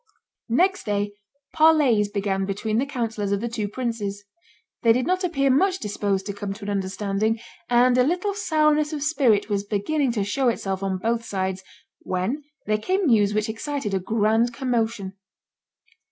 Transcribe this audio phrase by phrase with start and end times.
[0.49, 1.11] Next day
[1.53, 4.23] parleys began between the councillors of the two princes.
[4.81, 7.39] They did not appear much disposed to come to an understanding,
[7.69, 11.63] and a little sourness of spirit was beginning to show itself on both sides,
[11.99, 15.17] when there came news which excited a grand commotion.